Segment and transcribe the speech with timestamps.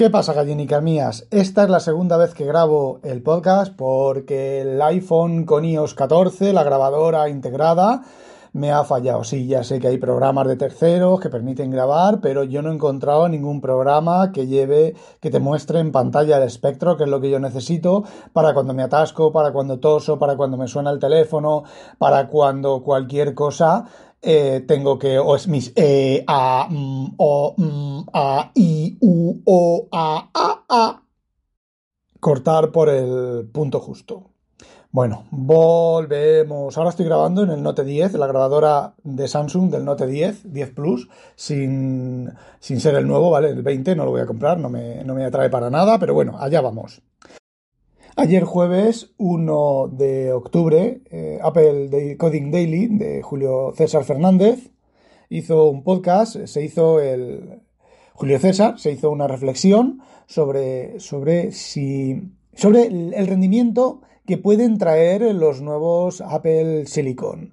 [0.00, 1.26] ¿Qué pasa, gallinicas mías?
[1.30, 6.54] Esta es la segunda vez que grabo el podcast porque el iPhone con iOS 14,
[6.54, 8.00] la grabadora integrada,
[8.52, 9.24] me ha fallado.
[9.24, 12.74] Sí, ya sé que hay programas de terceros que permiten grabar, pero yo no he
[12.74, 17.20] encontrado ningún programa que lleve, que te muestre en pantalla el espectro, que es lo
[17.20, 20.98] que yo necesito para cuando me atasco, para cuando toso, para cuando me suena el
[20.98, 21.64] teléfono,
[21.98, 23.86] para cuando cualquier cosa
[24.22, 29.88] eh, tengo que, o es mis E, A, M, O, M, A, I, U, O,
[29.92, 31.02] A, A, A,
[32.20, 34.29] cortar por el punto justo.
[34.92, 36.76] Bueno, volvemos.
[36.76, 40.70] Ahora estoy grabando en el Note 10, la grabadora de Samsung del Note 10, 10
[40.70, 43.50] Plus, sin, sin ser el nuevo, ¿vale?
[43.50, 46.12] El 20 no lo voy a comprar, no me, no me atrae para nada, pero
[46.12, 47.02] bueno, allá vamos.
[48.16, 54.72] Ayer jueves 1 de octubre, eh, Apple Coding Daily de Julio César Fernández
[55.28, 57.60] hizo un podcast, se hizo el...
[58.14, 62.32] Julio César se hizo una reflexión sobre, sobre si...
[62.54, 64.00] sobre el rendimiento
[64.30, 67.52] que pueden traer los nuevos Apple Silicon.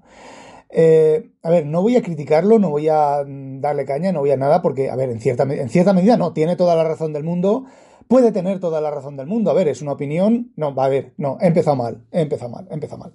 [0.70, 4.38] Eh, a ver, no voy a criticarlo, no voy a darle caña, no voy a
[4.38, 7.24] nada, porque, a ver, en cierta, en cierta medida no, tiene toda la razón del
[7.24, 7.66] mundo,
[8.08, 9.50] puede tener toda la razón del mundo.
[9.50, 10.52] A ver, es una opinión.
[10.56, 13.14] No, va a ver, no, he empezado mal, he empezado mal, he mal.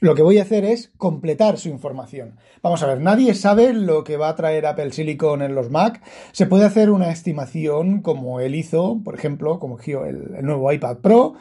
[0.00, 2.36] Lo que voy a hacer es completar su información.
[2.62, 6.02] Vamos a ver, nadie sabe lo que va a traer Apple Silicon en los Mac.
[6.32, 11.36] Se puede hacer una estimación como él hizo, por ejemplo, como el nuevo iPad Pro,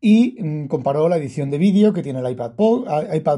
[0.00, 2.52] y mm, comparó la edición de vídeo que tiene el iPad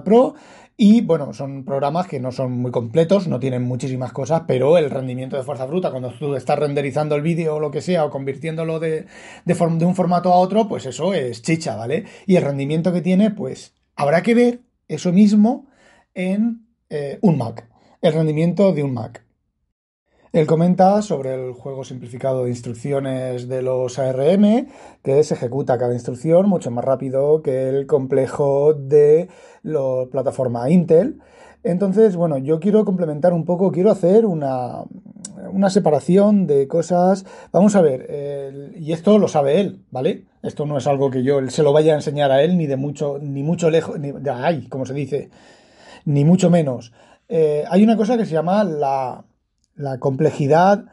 [0.03, 0.34] Pro,
[0.83, 4.88] y bueno, son programas que no son muy completos, no tienen muchísimas cosas, pero el
[4.88, 8.11] rendimiento de fuerza bruta, cuando tú estás renderizando el vídeo o lo que sea, o
[8.11, 9.05] convirtiéndolo de,
[9.44, 12.06] de, de un formato a otro, pues eso es chicha, ¿vale?
[12.27, 15.66] Y el rendimiento que tiene, pues habrá que ver eso mismo
[16.14, 17.69] en eh, un Mac,
[18.00, 19.22] el rendimiento de un Mac.
[20.33, 24.69] Él comenta sobre el juego simplificado de instrucciones de los ARM,
[25.03, 29.28] que se ejecuta cada instrucción mucho más rápido que el complejo de
[29.65, 31.19] la plataforma Intel.
[31.65, 34.84] Entonces, bueno, yo quiero complementar un poco, quiero hacer una,
[35.69, 37.26] separación de cosas.
[37.50, 40.26] Vamos a ver, y esto lo sabe él, ¿vale?
[40.44, 42.76] Esto no es algo que yo se lo vaya a enseñar a él, ni de
[42.76, 45.28] mucho, ni mucho lejos, ni de ay, como se dice,
[46.05, 46.93] ni mucho menos.
[47.28, 49.25] Eh, hay una cosa que se llama la
[49.81, 50.85] la complejidad,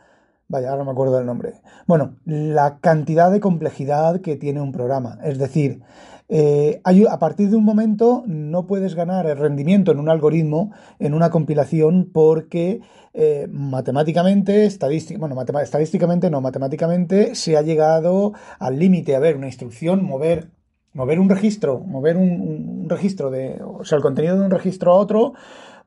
[0.48, 1.54] vaya, ahora no me acuerdo del nombre.
[1.86, 5.20] Bueno, la cantidad de complejidad que tiene un programa.
[5.24, 5.82] Es decir,
[6.30, 11.14] eh, a partir de un momento no puedes ganar el rendimiento en un algoritmo, en
[11.14, 12.82] una compilación, porque
[13.14, 14.70] eh, matemáticamente,
[15.18, 19.16] bueno, estadísticamente no, matemáticamente se ha llegado al límite.
[19.16, 20.50] A ver, una instrucción, mover
[20.94, 24.94] mover un registro, mover un, un, registro de, o sea, el contenido de un registro
[24.94, 25.34] a otro,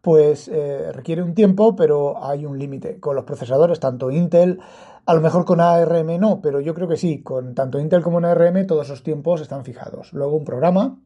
[0.01, 2.99] pues eh, requiere un tiempo, pero hay un límite.
[2.99, 4.61] Con los procesadores, tanto Intel,
[5.05, 8.19] a lo mejor con ARM no, pero yo creo que sí, con tanto Intel como
[8.19, 10.13] en ARM todos esos tiempos están fijados.
[10.13, 10.99] Luego un programa,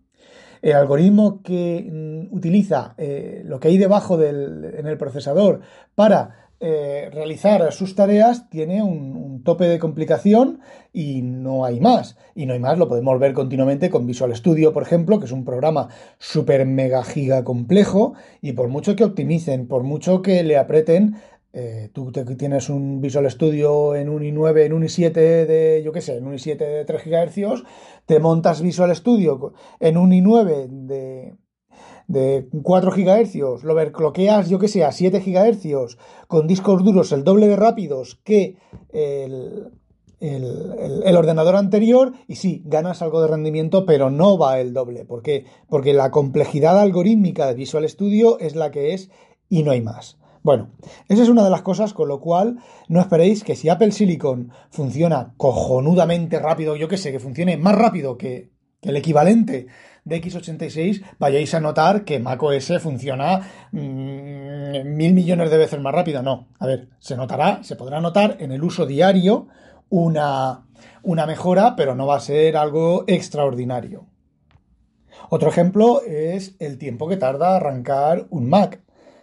[0.63, 5.61] el algoritmo que mm, utiliza eh, lo que hay debajo del, en el procesador
[5.95, 10.61] para eh, realizar sus tareas tiene un, tope de complicación
[10.95, 12.17] y no hay más.
[12.35, 15.33] Y no hay más, lo podemos ver continuamente con Visual Studio, por ejemplo, que es
[15.33, 20.57] un programa súper mega giga complejo y por mucho que optimicen, por mucho que le
[20.57, 21.17] apreten,
[21.53, 26.01] eh, tú tienes un Visual Studio en un i9, en un i7 de, yo qué
[26.01, 27.65] sé, en un i7 de 3 GHz,
[28.07, 31.35] te montas Visual Studio en un i9 de
[32.07, 35.97] de 4 GHz, lo overclockeas, yo que sé, a 7 GHz,
[36.29, 38.57] con discos duros el doble de rápidos que
[38.93, 39.71] el,
[40.21, 45.05] el, ordenador anterior, y sí, ganas algo de rendimiento, pero no va el doble.
[45.05, 45.45] ¿Por qué?
[45.69, 49.11] Porque la complejidad algorítmica de Visual Studio es la que es
[49.49, 50.19] y no hay más.
[50.43, 50.71] Bueno,
[51.09, 54.53] esa es una de las cosas con lo cual no esperéis que si Apple Silicon
[54.71, 58.51] funciona cojonudamente rápido, yo que sé, que funcione más rápido que
[58.83, 59.67] el equivalente
[60.05, 63.41] de x86, vayáis a notar que macOS funciona
[63.73, 66.23] mm, mil millones de veces más rápido.
[66.23, 69.49] No, a ver, se notará, se podrá notar en el uso diario
[69.89, 70.67] una,
[71.03, 74.07] una mejora, pero no va a ser algo extraordinario.
[75.31, 78.81] Otro ejemplo es el tiempo que tarda arrancar un Mac.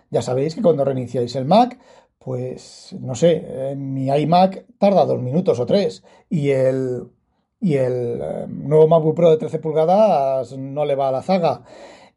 [0.10, 1.80] Ya sabéis que cuando reiniciáis el Mac,
[2.18, 7.08] pues no sé, mi iMac tarda dos minutos o tres y el
[7.62, 11.64] y el eh, nuevo MacBook Pro de 13 pulgadas no le va a la zaga.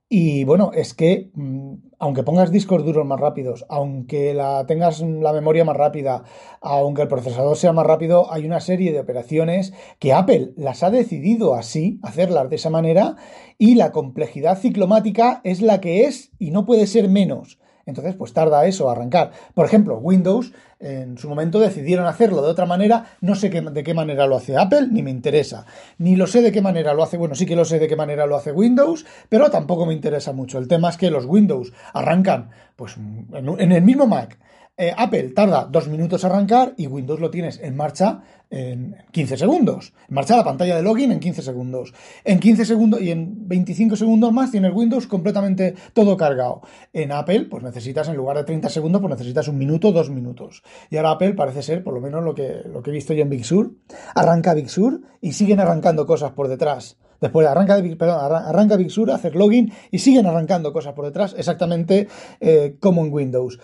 [0.08, 5.32] Y bueno, es que mm, aunque pongas discos duros más rápidos, aunque la tengas la
[5.32, 6.25] memoria más rápida,
[6.61, 10.91] aunque el procesador sea más rápido, hay una serie de operaciones que Apple las ha
[10.91, 13.17] decidido así, hacerlas de esa manera,
[13.58, 17.58] y la complejidad ciclomática es la que es y no puede ser menos.
[17.87, 19.33] Entonces, pues tarda eso a arrancar.
[19.55, 23.07] Por ejemplo, Windows en su momento decidieron hacerlo de otra manera.
[23.21, 25.67] No sé de qué manera lo hace Apple, ni me interesa.
[25.99, 27.97] Ni lo sé de qué manera lo hace, bueno, sí que lo sé de qué
[27.97, 30.59] manera lo hace Windows, pero tampoco me interesa mucho.
[30.59, 34.39] El tema es que los Windows arrancan pues en el mismo Mac
[34.76, 39.37] eh, Apple tarda dos minutos a arrancar y Windows lo tienes en marcha en 15
[39.37, 39.93] segundos.
[40.09, 41.94] En marcha la pantalla de login en 15 segundos.
[42.25, 46.62] En 15 segundos y en 25 segundos más tienes Windows completamente todo cargado.
[46.93, 50.62] En Apple, pues necesitas, en lugar de 30 segundos, pues necesitas un minuto, dos minutos.
[50.91, 53.23] Y ahora Apple parece ser, por lo menos lo que, lo que he visto yo
[53.23, 53.73] en Big Sur,
[54.15, 56.99] arranca Big Sur y siguen arrancando cosas por detrás.
[57.21, 62.09] Después arranca, perdón, arranca Big Sur, hacer login y siguen arrancando cosas por detrás, exactamente
[62.41, 63.59] eh, como en Windows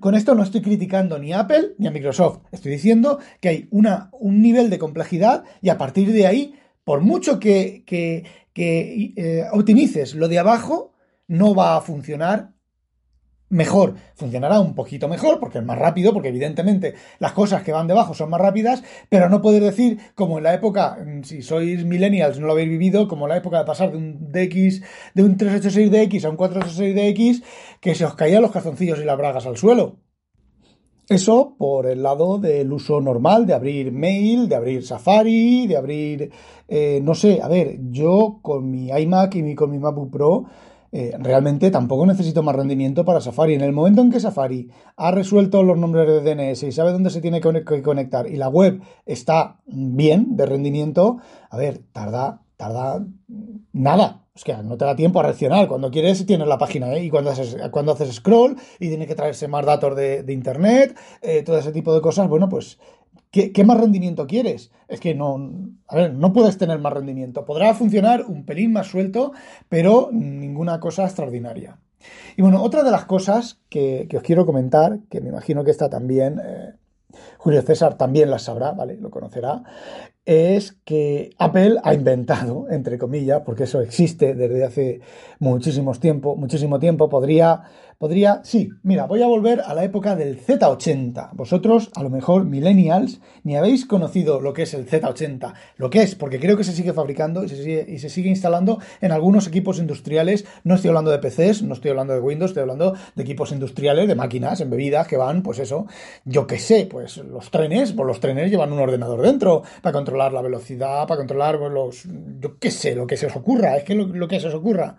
[0.00, 2.40] con esto no estoy criticando ni a Apple ni a Microsoft.
[2.52, 7.00] Estoy diciendo que hay una, un nivel de complejidad y a partir de ahí, por
[7.00, 8.24] mucho que, que,
[8.54, 10.92] eh, optimices lo de abajo,
[11.26, 12.52] no va a funcionar
[13.50, 17.86] mejor, funcionará un poquito mejor porque es más rápido, porque evidentemente las cosas que van
[17.86, 21.84] debajo son más rápidas, pero no puedes decir como en la época, mm, si sois
[21.84, 24.82] millennials no lo habéis vivido, como en la época de pasar de un DX,
[25.14, 27.42] de un 386DX a un 486DX,
[27.80, 29.96] que se os caían los calzoncillos y las bragas al suelo.
[31.08, 36.30] Eso por el lado del uso normal, de abrir mail, de abrir Safari, de abrir,
[36.68, 40.44] eh, no sé, a ver, yo con mi iMac y con mi MacBook Pro,
[40.92, 43.54] eh, realmente tampoco necesito más rendimiento para Safari.
[43.54, 47.10] En el momento en que Safari ha resuelto los nombres de DNS y sabe dónde
[47.10, 51.18] se tiene que conectar y la web está bien de rendimiento,
[51.50, 53.04] a ver, tarda, tarda
[53.72, 54.24] nada.
[54.34, 55.66] Es que no te da tiempo a reaccionar.
[55.66, 57.02] Cuando quieres tienes la página ¿eh?
[57.02, 61.42] y cuando haces, cuando haces scroll y tiene que traerse más datos de, internet, eh,
[61.42, 62.78] todo ese tipo de cosas, bueno, pues
[63.30, 64.70] ¿Qué, más rendimiento quieres?
[64.88, 65.50] Es que no,
[65.86, 67.44] a ver, no puedes tener más rendimiento.
[67.44, 69.32] Podrá funcionar un pelín más suelto,
[69.68, 71.78] pero ninguna cosa extraordinaria.
[72.36, 75.90] Y bueno, otra de las cosas que, os quiero comentar, que me imagino que está
[75.90, 76.72] también, eh,
[77.36, 78.96] Julio César también las sabrá, ¿vale?
[78.96, 79.62] Lo conocerá,
[80.24, 85.00] es que Apple ha inventado, entre comillas, porque eso existe desde hace
[85.38, 87.62] muchísimos tiempo, muchísimo tiempo, podría
[87.98, 91.30] podría, sí, mira, voy a volver a la época del Z80.
[91.32, 95.54] Vosotros, a lo mejor, millennials, ni habéis conocido lo que es el Z80.
[95.76, 98.28] Lo que es, porque creo que se sigue fabricando y se sigue, y se sigue
[98.28, 100.46] instalando en algunos equipos industriales.
[100.62, 104.06] No estoy hablando de PCs, no estoy hablando de Windows, estoy hablando de equipos industriales,
[104.06, 105.86] de máquinas, en bebidas que van, pues eso,
[106.24, 110.32] yo qué sé, pues los trenes, pues los trenes llevan un ordenador dentro para controlar
[110.32, 112.04] la velocidad, para controlar pues, los,
[112.40, 114.54] yo qué sé, lo que se os ocurra, es que lo, lo que se os
[114.54, 114.96] ocurra.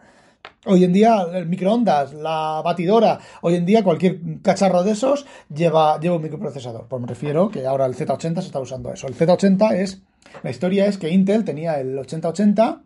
[0.65, 5.95] Hoy en día el microondas, la batidora, hoy en día cualquier cacharro de esos lleva,
[5.97, 6.85] un microprocesador.
[6.87, 9.07] Pues me refiero que ahora el Z80 se está usando eso.
[9.07, 10.01] El Z80 es,
[10.43, 12.83] la historia es que Intel tenía el 8080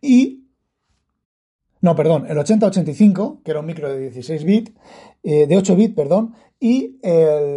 [0.00, 0.44] y...
[1.80, 4.72] No, perdón, el 8085, que era un micro de 16 bits,
[5.24, 7.56] eh, de 8 bits, perdón, y eh,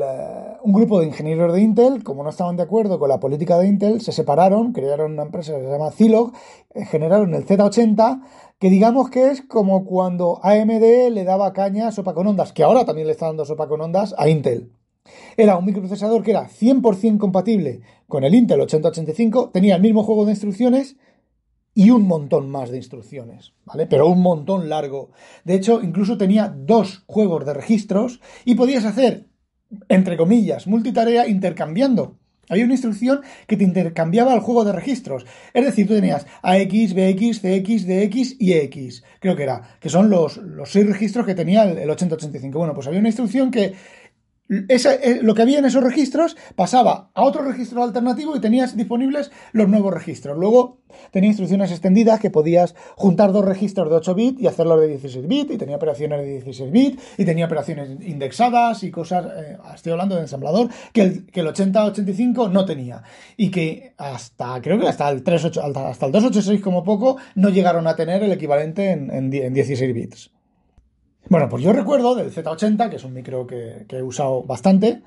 [0.66, 3.68] un grupo de ingenieros de Intel, como no estaban de acuerdo con la política de
[3.68, 6.34] Intel, se separaron, crearon una empresa que se llama Zilog,
[6.74, 8.24] eh, generaron el Z80,
[8.58, 12.64] que digamos que es como cuando AMD le daba caña a sopa con ondas, que
[12.64, 14.72] ahora también le está dando sopa con ondas a Intel.
[15.38, 20.26] Era un microprocesador que era 100% compatible con el Intel 8085, tenía el mismo juego
[20.26, 20.98] de instrucciones
[21.76, 23.86] y un montón más de instrucciones, ¿vale?
[23.86, 25.12] Pero un montón largo.
[25.44, 29.28] De hecho, incluso tenía dos juegos de registros y podías hacer,
[29.90, 32.18] entre comillas, multitarea intercambiando.
[32.48, 35.26] Había una instrucción que te intercambiaba el juego de registros.
[35.54, 40.10] Es decir, tú tenías AX, BX, CX, DX y EX, creo que era, que son
[40.10, 42.58] los, los seis registros que tenía el, el 8085.
[42.58, 43.74] Bueno, pues había una instrucción que
[44.48, 49.32] eh, lo que había en esos registros pasaba a otro registro alternativo y tenías disponibles
[49.54, 50.38] los nuevos registros.
[50.38, 54.88] Luego tenía instrucciones extendidas que podías juntar dos registros de 8 bits y hacerlos de
[54.90, 59.58] 16 bits y tenía operaciones de 16 bits y tenía operaciones indexadas y cosas, eh,
[59.74, 63.02] estoy hablando de ensamblador, que el, que el 8085 no tenía
[63.38, 67.88] y que hasta, creo que hasta el 38, hasta el 286 como poco no llegaron
[67.88, 70.35] a tener el equivalente en, en 16 bits.
[71.28, 75.02] Bueno, pues yo recuerdo del Z80, que es un micro que, he usado bastante,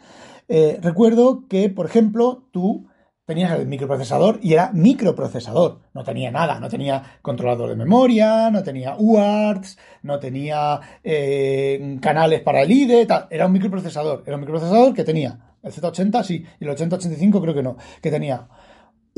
[0.48, 2.88] eh, recuerdo que, por ejemplo, tú
[3.24, 5.82] tenías el microprocesador y era microprocesador.
[5.94, 12.40] No tenía nada, no tenía controlador de memoria, no tenía UARTs, no tenía eh, canales
[12.40, 13.26] para el IDE, tal.
[13.30, 14.24] Era un microprocesador.
[14.26, 18.10] Era un microprocesador que tenía el Z80, sí, y el 8085 creo que no, que
[18.10, 18.48] tenía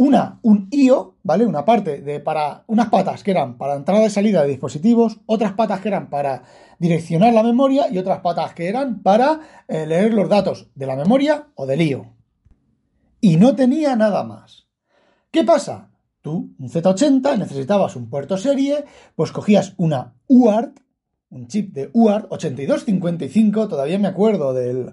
[0.01, 1.45] una, un IO, ¿vale?
[1.45, 5.53] Una parte de para unas patas que eran para entrada y salida de dispositivos, otras
[5.53, 6.45] patas que eran para
[6.79, 10.97] direccionar la memoria y otras patas que eran para eh, leer los datos de la
[10.97, 12.15] memoria o del IO.
[13.21, 14.69] Y no tenía nada más.
[15.31, 15.91] ¿Qué pasa?
[16.23, 20.81] Tú, un Z80, necesitabas un puerto serie, pues cogías una UART,
[21.31, 24.93] un chip de UART 8255, todavía me acuerdo del,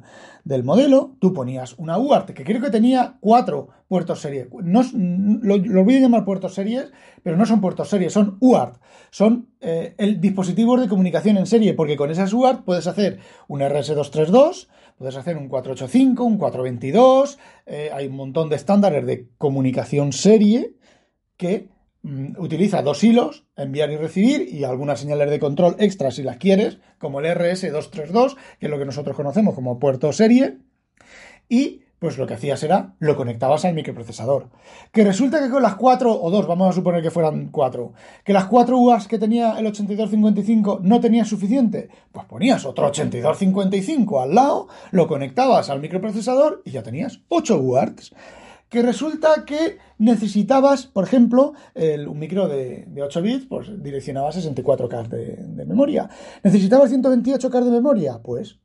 [0.64, 4.48] modelo, tú ponías una UART que creo que tenía cuatro puertos serie.
[4.64, 6.92] No, lo, voy a llamar puertos series,
[7.24, 8.80] pero no son puertos serie, son UART.
[9.10, 13.62] Son eh, el dispositivo de comunicación en serie, porque con esas UART puedes hacer un
[13.62, 14.68] RS232,
[14.98, 20.76] puedes hacer un 485, un 422, eh, hay un montón de estándares de comunicación serie
[21.36, 21.70] que
[22.38, 26.80] utiliza dos hilos, enviar y recibir, y algunas señales de control extras si las quieres,
[26.98, 30.58] como el RS232, que es lo que nosotros conocemos como puerto serie,
[31.50, 34.50] y pues lo que hacías era lo conectabas al microprocesador.
[34.92, 38.34] Que resulta que con las cuatro o dos, vamos a suponer que fueran cuatro, que
[38.34, 44.36] las cuatro UARTs que tenía el 8255 no tenía suficiente, pues ponías otro 8255 al
[44.36, 48.14] lado, lo conectabas al microprocesador y ya tenías 8 UARTs
[48.70, 55.36] que resulta que necesitabas, por ejemplo, un micro de, 8 bits, pues direccionaba 64K de,
[55.38, 56.10] de memoria.
[56.44, 58.20] ¿Necesitabas 128K de memoria?
[58.22, 58.60] Pues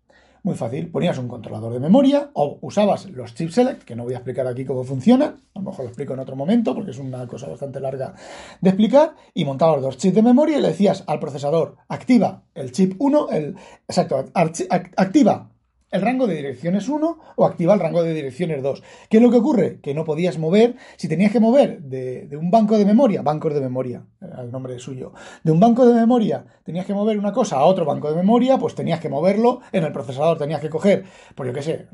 [0.44, 4.14] muy fácil, ponías un controlador de memoria o usabas los chip select, que no voy
[4.14, 6.98] a explicar aquí cómo funciona, a lo mejor lo explico en otro momento porque es
[6.98, 8.14] una cosa bastante larga
[8.60, 12.72] de explicar, y montabas dos chips de memoria y le decías al procesador, activa el
[12.72, 13.56] chip 1, el,
[13.86, 15.51] exacto, activa
[15.92, 18.82] el rango de direcciones 1 o activa el rango de direcciones 2.
[19.08, 19.78] ¿Qué es lo que ocurre?
[19.80, 23.60] Que no podías mover, si tenías que mover de, un banco de memoria, bancos de
[23.60, 25.12] memoria, el nombre suyo,
[25.44, 28.58] de un banco de memoria tenías que mover una cosa a otro banco de memoria,
[28.58, 31.86] pues tenías que moverlo en el procesador, tenías que coger, por yo qué sé,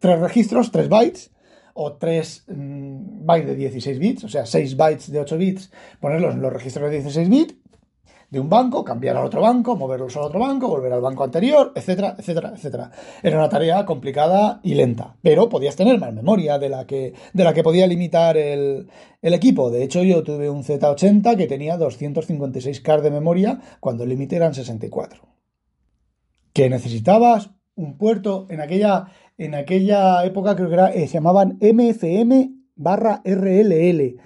[0.00, 1.30] tres registros, tres bytes,
[1.78, 6.34] o tres mm, bytes de 16 bits, o sea, 6 bytes de 8 bits, ponerlos
[6.34, 7.54] en los registros de 16 bits
[8.30, 11.72] de un banco, cambiar al otro banco, moverlos al otro banco, volver al banco anterior,
[11.74, 12.90] etcétera, etcétera, etcétera.
[13.22, 17.44] Era una tarea complicada y lenta, pero podías tener más memoria de la que, de
[17.44, 18.88] la que podía limitar el,
[19.22, 19.70] equipo.
[19.70, 24.54] De hecho, yo tuve un Z80 que tenía 256K de memoria cuando el límite eran
[24.54, 25.22] 64.
[26.52, 29.06] ¿Que necesitabas un puerto en aquella,
[29.36, 34.16] en aquella época creo que era, eh, se llamaban MFM barra RLL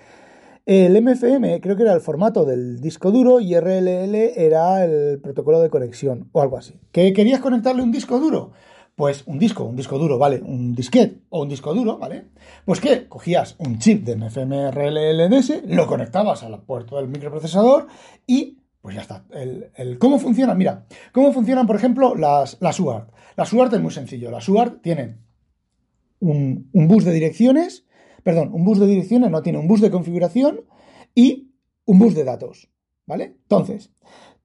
[0.71, 5.61] el MFM creo que era el formato del disco duro y RLL era el protocolo
[5.61, 6.79] de conexión o algo así.
[6.93, 8.53] ¿Qué querías conectarle un disco duro?
[8.95, 10.41] Pues un disco, un disco duro, ¿vale?
[10.41, 12.27] Un disquete o un disco duro, ¿vale?
[12.65, 17.89] Pues que cogías un chip de MFM RLLDS, lo conectabas al puerto del microprocesador
[18.25, 19.25] y pues ya está.
[19.33, 20.55] El, ¿Cómo funciona?
[20.55, 23.11] Mira, ¿cómo funcionan, por ejemplo, las, las UART?
[23.37, 24.31] Las UART es muy sencillo.
[24.31, 25.19] Las UART tienen
[26.21, 27.87] un bus de direcciones
[28.23, 30.62] perdón, un bus de direcciones no tiene un bus de configuración
[31.15, 31.53] y
[31.85, 32.69] un bus de datos,
[33.07, 33.37] ¿vale?
[33.43, 33.91] Entonces,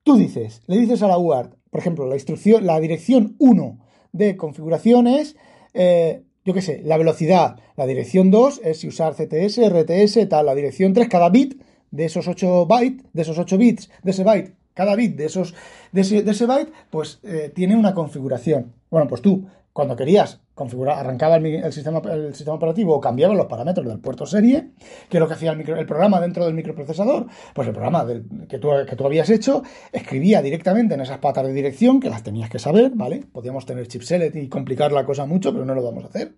[0.04, 3.80] tú dices, le dices a la UART, por ejemplo, la instrucción, la dirección 1
[4.14, 5.36] de configuración es,
[5.74, 10.46] eh, yo qué sé, la velocidad, la dirección 2 es si usar CTS, RTS, tal,
[10.46, 14.24] la dirección 3, cada bit de esos 8 bytes, de esos 8 bits, de ese
[14.24, 15.54] byte, cada bit de esos
[15.92, 18.74] de ese, byte, pues eh, tiene una configuración.
[18.90, 24.00] Bueno, pues tú cuando querías configurar, arrancaba el, sistema, operativo o cambiaba los parámetros del
[24.00, 24.70] puerto serie,
[25.10, 28.08] que es lo que hacía el, programa dentro del microprocesador, pues el programa
[28.48, 32.24] que, tú, que tú habías hecho escribía directamente en esas patas de dirección, que las
[32.24, 33.26] tenías que saber, ¿vale?
[33.30, 36.36] Podíamos tener chip select y complicar la cosa mucho, pero no lo vamos a hacer.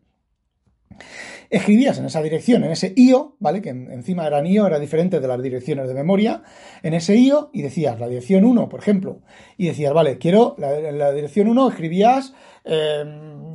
[1.50, 3.62] Escribías en esa dirección, en ese IO, ¿vale?
[3.62, 6.44] Que encima era IO, era diferente de las direcciones de memoria,
[6.84, 9.22] en ese IO y decías la dirección 1, por ejemplo,
[9.58, 12.34] y decías, vale, quiero la, la dirección 1, escribías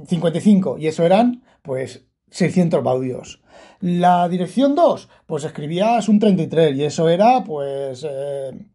[0.06, 3.42] 55 em, y eso eran pues 600 baudios.
[3.80, 8.70] La dirección 2, pues escribías un 33 y eso era pues em,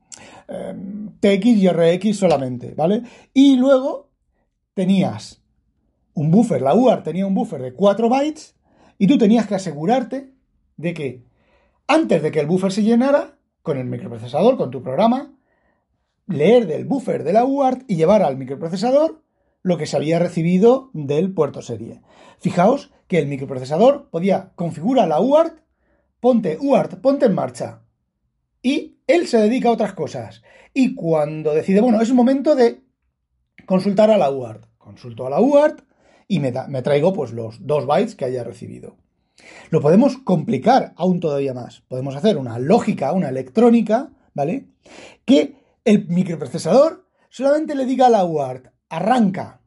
[0.47, 3.01] em, TX y RX solamente, ¿vale?
[3.33, 4.11] Y luego
[4.73, 5.41] tenías
[6.13, 8.56] un buffer, la UART tenía un buffer de 4 bytes
[8.97, 10.31] y tú tenías que asegurarte
[10.77, 11.23] de que
[11.87, 15.33] antes de que el buffer se llenara, con el microprocesador, con tu programa,
[16.27, 19.21] leer del buffer de la UART y llevar al microprocesador
[19.61, 22.01] lo que se había recibido del puerto serie.
[22.39, 25.59] Fijaos que el microprocesador podía configurar la UART,
[26.19, 27.81] ponte UART, ponte en marcha.
[28.61, 30.43] Y él se dedica a otras cosas.
[30.73, 32.81] Y cuando decide, bueno, es momento de
[33.65, 34.65] consultar a la UART.
[34.77, 35.86] Consulto a la UART
[36.27, 38.97] y me, traigo pues los dos bytes que haya recibido.
[39.69, 41.81] Lo podemos complicar aún todavía más.
[41.87, 44.67] Podemos hacer una lógica, una electrónica, ¿vale?
[45.25, 45.55] Que
[45.85, 49.61] el microprocesador solamente le diga a la UART, arranca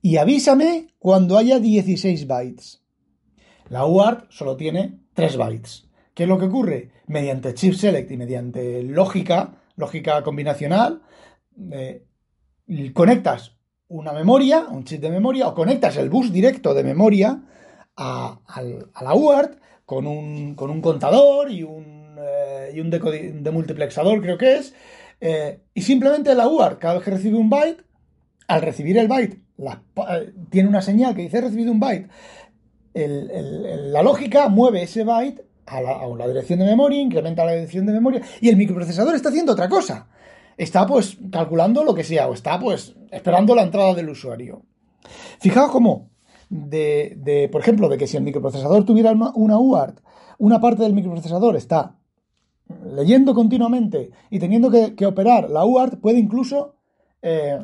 [0.00, 2.82] y avísame cuando haya 16 bytes.
[3.68, 5.88] La UART solo tiene 3 bytes.
[6.14, 6.90] ¿Qué es lo que ocurre?
[7.06, 11.02] Mediante chip select y mediante lógica, lógica combinacional,
[11.70, 12.04] eh,
[12.92, 13.56] conectas
[13.88, 17.42] una memoria, un chip de memoria, o conectas el bus directo de memoria
[17.96, 18.40] a,
[19.02, 24.74] la UART con un, contador y un, eh, y un demultiplexador, creo que es,
[25.20, 27.82] Eh, y simplemente la UART, cada vez que recibe un byte,
[28.46, 32.10] al recibir el byte, eh, tiene una señal que dice he recibido un byte.
[32.94, 38.20] la lógica mueve ese byte a la, dirección de memoria, incrementa la dirección de memoria,
[38.40, 40.08] y el microprocesador está haciendo otra cosa.
[40.56, 44.62] Está pues calculando lo que sea, o está pues esperando la entrada del usuario.
[45.40, 46.10] Fijaos cómo,
[46.48, 50.00] de, por ejemplo, de que si el microprocesador tuviera una, UART,
[50.38, 51.96] una parte del microprocesador está
[52.84, 56.76] leyendo continuamente y teniendo que, operar la UART, puede incluso
[57.22, 57.58] eh,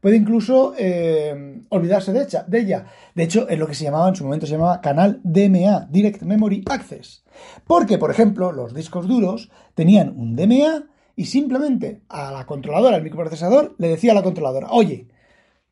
[0.00, 2.86] puede incluso eh, olvidarse de, de, ella.
[3.14, 6.22] De hecho, es lo que se llamaba en su momento, se llamaba canal DMA, Direct
[6.22, 7.22] Memory Access.
[7.66, 10.86] Porque, por ejemplo, los discos duros tenían un DMA
[11.20, 15.06] y simplemente a la controladora, al microprocesador, le decía a la controladora, oye,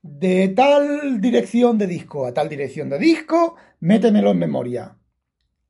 [0.02, 4.94] de tal dirección de disco a tal dirección de disco, métemelo en memoria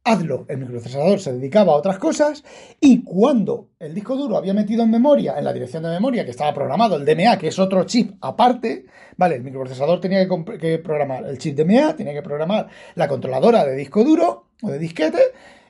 [0.02, 0.46] hazlo.
[0.48, 2.42] El microprocesador se dedicaba a otras cosas
[2.80, 6.32] y cuando el disco duro había metido en memoria, en la dirección de memoria que
[6.32, 9.36] estaba programado, el DMA, que es otro chip aparte, ¿vale?
[9.36, 12.66] El microprocesador tenía que, programar el chip DMA, tenía que programar
[12.96, 15.20] la controladora de disco duro o de disquete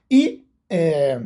[0.09, 1.19] y eh,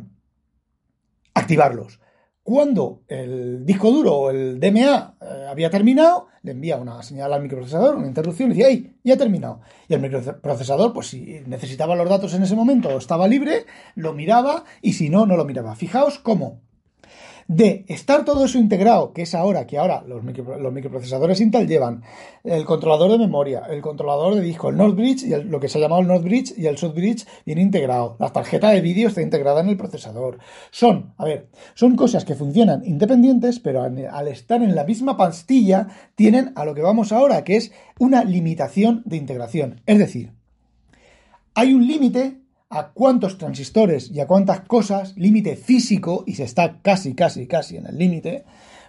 [1.33, 2.01] activarlos.
[2.45, 7.41] Cuando el disco duro o el DMA eh, había terminado, le envía una señal al
[7.41, 8.97] microprocesador, una interrupción, y dice, ¡ay!
[9.05, 9.61] Ya ha terminado.
[9.89, 14.13] Y el microprocesador, pues si necesitaba los datos en ese momento o estaba libre, lo
[14.13, 15.77] miraba y si no, no lo miraba.
[15.77, 16.61] Fijaos cómo
[17.49, 22.03] de estar todo eso integrado, que es ahora, que ahora los, microprocesadores Intel llevan
[22.45, 25.79] el controlador de memoria, el controlador de disco, el North Bridge, y lo que se
[25.79, 28.17] ha llamado el North Bridge y el South Bridge viene integrado.
[28.19, 30.39] La tarjeta de vídeo está integrada en el procesador.
[30.71, 35.89] Son, a ver, son cosas que funcionan independientes, pero al estar en la misma pastilla,
[36.15, 39.81] tienen a lo que vamos ahora, que es una limitación de integración.
[39.87, 40.33] Es decir,
[41.55, 42.42] hay un límite
[42.73, 47.76] a cuántos transistores y a cuántas cosas, límite físico, y se está casi, casi, casi
[47.76, 48.45] en el límite,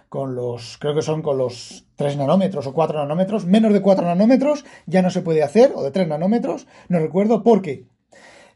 [0.08, 4.06] con los, creo que son con los 3 nanómetros o 4 nanómetros, menos de 4
[4.06, 7.84] nanómetros ya no se puede hacer, o de 3 nanómetros, no recuerdo, porque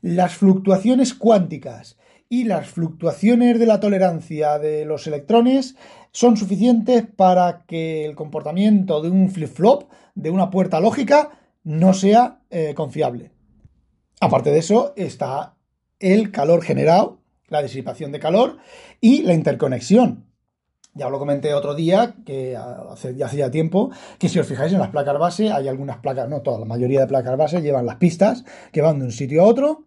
[0.01, 1.99] las fluctuaciones cuánticas
[2.31, 5.77] y las fluctuaciones de la tolerancia de los electrones
[6.11, 11.31] son suficientes para que el comportamiento de un flip-flop, de una puerta lógica,
[11.65, 13.38] no sea eh, confiable.
[14.21, 15.55] Aparte de eso está
[16.01, 18.59] el calor generado, la disipación de calor
[19.01, 20.25] y la interconexión.
[20.95, 24.81] Ya lo comenté otro día, que hace, ya hacía tiempo, que si os fijáis en
[24.81, 27.97] las placas base, hay algunas placas, no todas, la mayoría de placas base llevan las
[27.97, 29.85] pistas que van de un sitio a otro.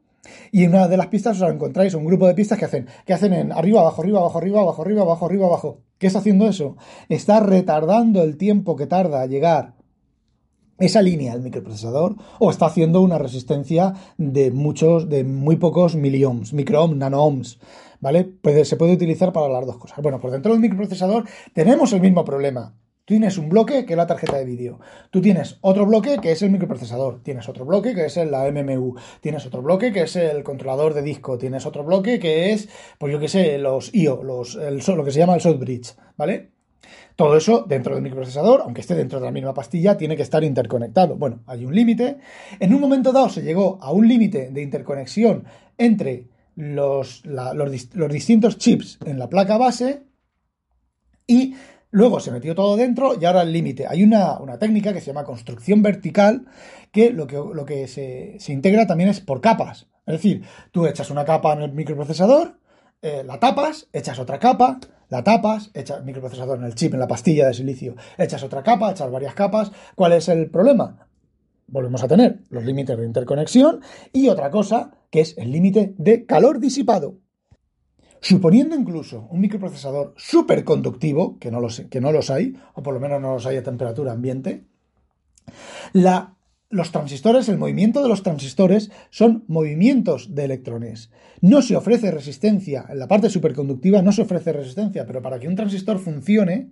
[0.51, 3.13] Y en una de las pistas os encontráis un grupo de pistas que hacen, que
[3.13, 5.81] hacen en arriba, abajo, arriba, abajo, arriba, abajo, arriba, abajo, arriba, abajo.
[5.97, 6.77] ¿Qué está haciendo eso?
[7.09, 9.80] Está retardando el tiempo que tarda a llegar
[10.81, 16.53] esa línea del microprocesador o está haciendo una resistencia de muchos, de muy pocos miliohms,
[16.53, 17.59] microohms, nanoohms,
[17.99, 18.33] ¿vale?
[18.63, 19.99] se puede utilizar para las dos cosas.
[20.01, 22.75] Bueno, por dentro del microprocesador tenemos el mismo problema.
[23.05, 24.79] Tú tienes un bloque que es la tarjeta de vídeo.
[25.09, 27.21] Tú tienes otro bloque que es el microprocesador.
[27.23, 28.95] Tienes otro bloque que es la MMU.
[29.21, 31.37] Tienes otro bloque que es el controlador de disco.
[31.37, 35.19] Tienes otro bloque que es, pues yo qué sé, los IO, los, lo que se
[35.19, 36.51] llama el South Bridge, ¿vale?
[37.15, 40.43] Todo eso dentro del microprocesador, aunque esté dentro de la misma pastilla, tiene que estar
[40.43, 41.15] interconectado.
[41.15, 42.17] Bueno, hay un límite.
[42.59, 45.43] En un momento dado se llegó a un límite de interconexión
[45.77, 47.23] entre los,
[48.09, 50.03] distintos chips en la placa base
[51.27, 51.55] y
[51.91, 53.87] luego se metió todo dentro y ahora el límite.
[53.87, 56.45] Hay una, técnica que se llama construcción vertical
[56.91, 59.87] que lo que, lo que se, integra también es por capas.
[60.05, 62.57] Es decir, tú echas una capa en el microprocesador,
[63.01, 64.79] eh, la tapas, echas otra capa,
[65.11, 68.91] la tapas, echas microprocesador en el chip, en la pastilla de silicio, echas otra capa,
[68.91, 69.71] echas varias capas.
[69.93, 71.05] ¿Cuál es el problema?
[71.67, 73.81] Volvemos a tener los límites de interconexión
[74.13, 77.17] y otra cosa que es el límite de calor disipado.
[78.21, 83.01] Suponiendo incluso un microprocesador superconductivo, que no, los, que no los hay, o por lo
[83.01, 84.63] menos no los hay a temperatura ambiente,
[85.91, 86.37] la
[86.71, 91.11] los transistores, el movimiento de los transistores son movimientos de electrones.
[91.41, 95.47] No se ofrece resistencia, en la parte superconductiva no se ofrece resistencia, pero para que
[95.47, 96.71] un transistor funcione,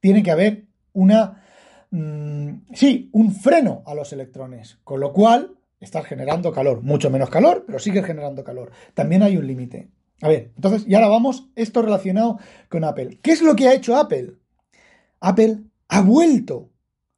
[0.00, 1.44] tiene que haber una...
[1.90, 7.28] Mm, sí, un freno a los electrones, con lo cual estás generando calor, mucho menos
[7.28, 8.72] calor, pero sigue generando calor.
[8.94, 9.90] También hay un límite.
[10.22, 13.18] A ver, entonces, y ahora vamos, esto relacionado con Apple.
[13.20, 14.36] ¿Qué es lo que ha hecho Apple?
[15.20, 16.70] Apple ha vuelto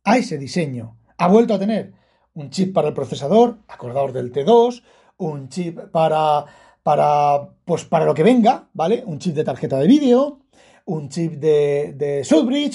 [0.03, 1.93] a ese diseño ha vuelto a tener
[2.35, 4.83] un chip para el procesador, acordaos del T2,
[5.19, 6.45] un chip para,
[6.83, 9.03] para, pues para lo que venga, ¿vale?
[9.07, 10.41] Un chip de tarjeta de vídeo,
[10.87, 12.27] un chip de, de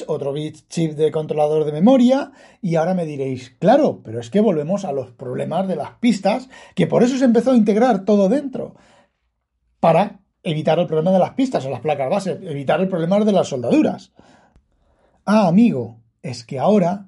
[0.07, 0.33] otro
[0.67, 4.93] chip de controlador de memoria, y ahora me diréis, claro, pero es que volvemos a
[4.93, 8.75] los problemas de las pistas, que por eso se empezó a integrar todo dentro,
[9.79, 13.31] para evitar el problema de las pistas o las placas base, evitar el problema de
[13.31, 14.11] las soldaduras.
[15.25, 17.05] Ah, amigo, es que ahora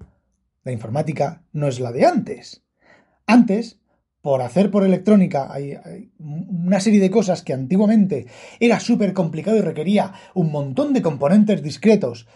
[0.63, 2.63] la informática no es la de antes.
[3.25, 3.79] Antes,
[4.21, 5.77] por hacer por electrónica, hay,
[6.19, 8.27] una serie de cosas que antiguamente
[8.59, 12.27] era súper complicado y requería un montón de componentes discretos.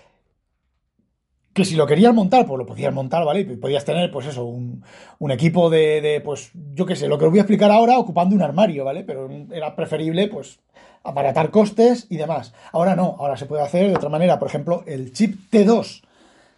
[1.53, 3.45] Que si lo querías montar, pues lo podías montar, ¿vale?
[3.45, 4.83] podías tener, pues eso, un,
[5.31, 8.35] equipo de, de, pues, yo qué sé, lo que os voy a explicar ahora ocupando
[8.35, 9.03] un armario, ¿vale?
[9.05, 10.59] Pero era preferible, pues,
[11.03, 12.53] aparatar costes y demás.
[12.73, 14.38] Ahora no, ahora se puede hacer de otra manera.
[14.38, 16.04] Por ejemplo, el chip T2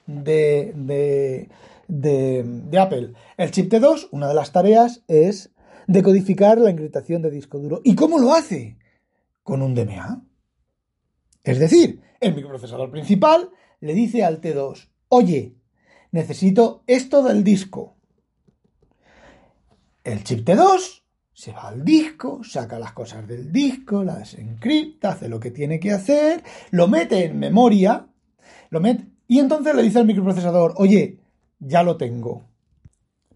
[0.08, 1.50] de,
[1.88, 3.14] de, Apple.
[3.38, 5.54] El chip T2, una de las tareas es
[5.86, 7.82] decodificar la encriptación de disco duro.
[7.84, 8.78] ¿Y cómo lo hace?
[9.44, 10.24] Con un DMA.
[11.44, 15.56] Es decir, el microprocesador principal le dice al T2, oye,
[16.12, 17.96] necesito esto del disco.
[20.04, 25.30] El chip T2 se va al disco, saca las cosas del disco, las encripta, hace
[25.30, 28.08] lo que tiene que hacer, lo mete en memoria,
[28.70, 31.20] lo mete, y entonces le dice al microprocesador, oye,
[31.60, 32.46] ya lo tengo.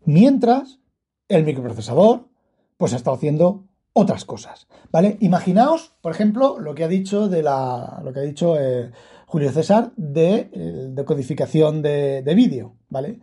[0.06, 0.80] Mientras,
[1.28, 2.28] el microprocesador,
[2.78, 5.18] pues ha estado haciendo otras cosas, ¿vale?
[5.20, 8.92] Imaginaos, por ejemplo, lo que ha dicho de la, lo que ha dicho eh,
[9.26, 13.20] Julio César de eh, decodificación de, de vídeo, ¿vale?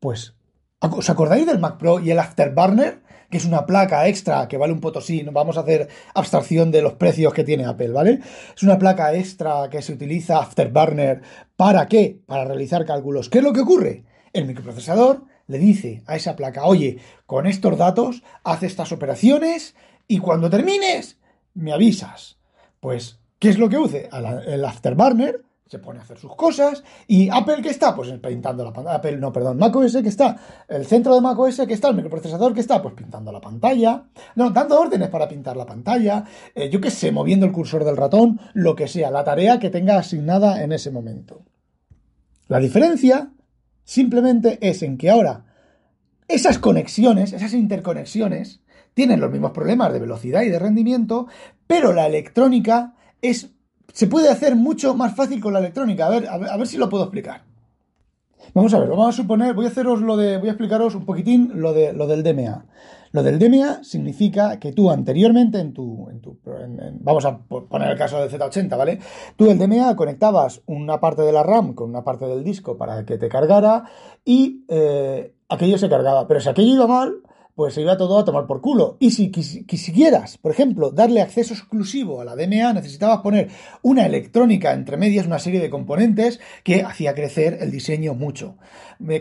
[0.00, 0.34] Pues,
[0.80, 3.02] ¿os acordáis del Mac Pro y el Afterburner?
[3.30, 6.94] que es una placa extra que vale un potosí, vamos a hacer abstracción de los
[6.94, 8.20] precios que tiene Apple, ¿vale?
[8.56, 11.20] Es una placa extra que se utiliza Afterburner
[11.56, 12.20] ¿para qué?
[12.26, 13.28] Para realizar cálculos.
[13.28, 14.04] ¿Qué es lo que ocurre?
[14.32, 19.74] El microprocesador le dice a esa placa, oye, con estos datos haz estas operaciones
[20.06, 21.18] y cuando termines
[21.54, 22.38] me avisas.
[22.80, 24.08] Pues, ¿qué es lo que hace?
[24.46, 26.82] El Afterburner se pone a hacer sus cosas.
[27.06, 27.94] ¿Y Apple qué está?
[27.94, 28.96] Pues pintando la pantalla.
[28.96, 30.36] Apple, no, perdón, macOS que está.
[30.66, 34.04] El centro de macOS que está, el microprocesador que está, pues pintando la pantalla.
[34.34, 36.24] No, dando órdenes para pintar la pantalla.
[36.54, 39.70] Eh, yo qué sé, moviendo el cursor del ratón, lo que sea, la tarea que
[39.70, 41.42] tenga asignada en ese momento.
[42.48, 43.30] La diferencia
[43.84, 45.44] simplemente es en que ahora
[46.28, 48.60] esas conexiones, esas interconexiones,
[48.94, 51.26] tienen los mismos problemas de velocidad y de rendimiento,
[51.66, 53.52] pero la electrónica es
[53.92, 56.06] se puede hacer mucho más fácil con la electrónica.
[56.06, 57.42] A ver, a ver, si lo puedo explicar.
[58.54, 61.04] Vamos a ver, vamos a suponer, voy a haceros lo de, voy a explicaros un
[61.04, 62.64] poquitín lo de lo del DMA.
[63.12, 66.38] Lo del DMA significa que tú anteriormente en tu, en tu
[67.00, 68.98] vamos a poner el caso del Z80, ¿vale?
[69.36, 73.04] Tú el DMA conectabas una parte de la RAM con una parte del disco para
[73.04, 73.84] que te cargara
[74.24, 76.26] y eh, aquello se cargaba.
[76.26, 77.22] Pero si aquello iba mal,
[77.58, 78.98] pues se iba todo a tomar por culo.
[79.00, 83.48] Y si quisieras, por ejemplo, darle acceso exclusivo a la DMA, necesitabas poner
[83.82, 88.58] una electrónica entre medias, una serie de componentes que hacía crecer el diseño mucho.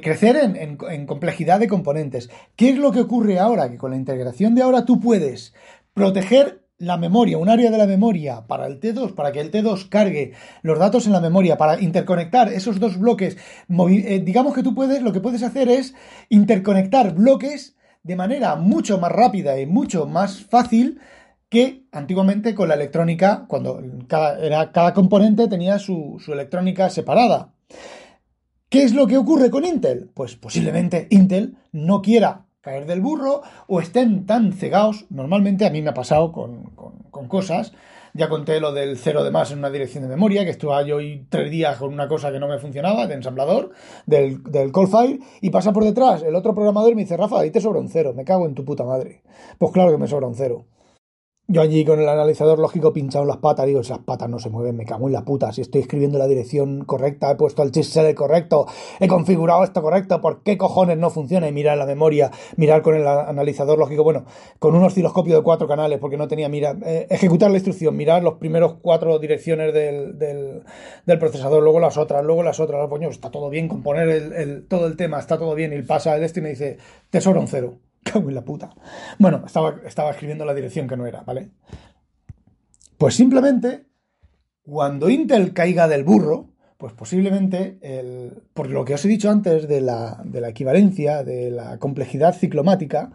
[0.03, 2.29] Crecer en, en complejidad de componentes.
[2.55, 3.71] ¿Qué es lo que ocurre ahora?
[3.71, 5.55] Que con la integración de ahora tú puedes
[5.95, 9.89] proteger la memoria, un área de la memoria para el T2, para que el T2
[9.89, 13.35] cargue los datos en la memoria, para interconectar esos dos bloques.
[13.67, 15.95] Eh, digamos que tú puedes, lo que puedes hacer es
[16.29, 17.76] interconectar bloques
[18.07, 20.99] de manera mucho más rápida y mucho más fácil
[21.49, 27.53] que antiguamente con la electrónica, cuando cada, cada componente tenía su, su electrónica separada.
[28.69, 30.09] ¿Qué es lo que ocurre con Intel?
[30.13, 35.05] Pues posiblemente Intel no quiera caer del burro o estén tan cegados.
[35.09, 36.63] Normalmente a mí me ha pasado con,
[37.11, 37.73] con cosas
[38.17, 40.97] ya conté lo del cero de más en una dirección de memoria, que estuve yo
[40.97, 43.71] hoy tres días con una cosa que no me funcionaba, de ensamblador,
[44.05, 47.39] del, del call file, y pasa por detrás el otro programador y me dice, Rafa,
[47.39, 49.21] ahí te sobra un cero, me cago en tu puta madre.
[49.57, 50.65] Pues claro que me sobra un cero.
[51.49, 54.49] Yo allí con el analizador lógico pinchado en las patas, digo, esas patas no se
[54.49, 55.53] mueven, me cago en la puta.
[55.53, 58.67] Si estoy escribiendo la dirección correcta, he puesto el chipset correcto,
[58.99, 61.47] he configurado esto correcto, ¿por qué cojones no funciona?
[61.47, 64.25] Y mirar la memoria, mirar con el analizador lógico, bueno,
[64.59, 68.23] con un osciloscopio de cuatro canales, porque no tenía mira, eh, ejecutar la instrucción, mirar
[68.23, 70.63] los primeros cuatro direcciones del, del,
[71.17, 74.97] procesador, luego las otras, luego las otras, coño, está todo bien, componer el, todo el
[74.97, 76.77] tema, está todo bien, y pasa el este y me dice,
[77.09, 77.77] te un cero.
[78.11, 78.69] Cago en la puta.
[79.19, 81.49] Bueno, estaba, estaba escribiendo la dirección que no era, ¿vale?
[82.97, 83.85] Pues simplemente,
[84.63, 89.67] cuando Intel caiga del burro, pues posiblemente, el, por lo que os he dicho antes
[89.67, 93.11] de la, de la equivalencia, de la complejidad ciclomática,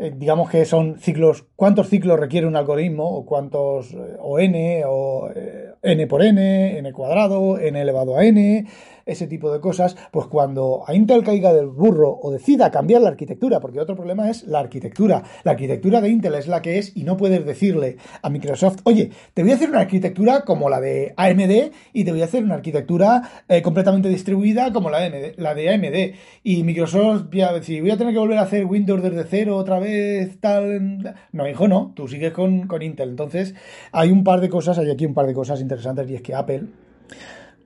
[0.00, 4.82] eh, digamos que son ciclos, cuántos ciclos requiere un algoritmo, o cuántos, eh, o n,
[4.86, 8.66] o eh, n por n, n cuadrado, n elevado a n,
[9.08, 13.08] ese tipo de cosas, pues cuando a Intel caiga del burro o decida cambiar la
[13.08, 15.22] arquitectura, porque otro problema es la arquitectura.
[15.44, 19.10] La arquitectura de Intel es la que es y no puedes decirle a Microsoft, oye,
[19.34, 22.44] te voy a hacer una arquitectura como la de AMD y te voy a hacer
[22.44, 26.14] una arquitectura eh, completamente distribuida como la de, AMD, la de AMD.
[26.44, 29.56] Y Microsoft voy a decir, voy a tener que volver a hacer Windows desde cero
[29.56, 31.16] otra vez, tal.
[31.32, 33.10] No, hijo, no, tú sigues con, con Intel.
[33.10, 33.54] Entonces,
[33.92, 36.34] hay un par de cosas, hay aquí un par de cosas interesantes y es que
[36.34, 36.64] Apple,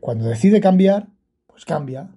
[0.00, 1.06] cuando decide cambiar,
[1.52, 2.10] pues cambia.